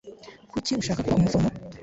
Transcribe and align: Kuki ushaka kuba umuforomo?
Kuki 0.51 0.71
ushaka 0.81 1.01
kuba 1.03 1.19
umuforomo? 1.19 1.49